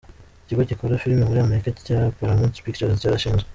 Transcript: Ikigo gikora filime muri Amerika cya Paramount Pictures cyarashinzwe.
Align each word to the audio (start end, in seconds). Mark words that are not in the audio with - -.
Ikigo 0.43 0.61
gikora 0.69 1.01
filime 1.03 1.23
muri 1.29 1.39
Amerika 1.45 1.69
cya 1.85 1.99
Paramount 2.17 2.55
Pictures 2.65 2.99
cyarashinzwe. 3.01 3.49